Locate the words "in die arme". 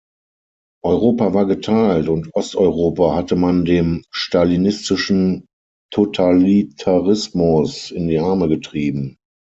7.91-8.49